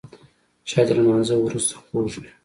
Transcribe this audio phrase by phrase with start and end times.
[0.69, 2.31] چای د لمانځه وروسته خوږ وي